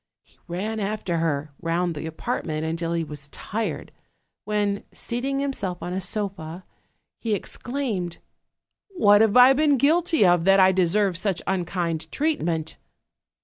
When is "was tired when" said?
3.03-4.83